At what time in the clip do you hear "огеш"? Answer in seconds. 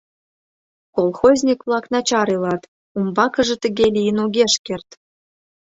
4.25-4.53